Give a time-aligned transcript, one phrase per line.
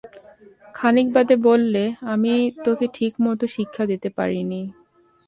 [0.75, 2.33] খানিক বাদে বললে, আমি
[2.65, 4.61] তোকে ঠিকমত শিক্ষা দিতে পারি নি।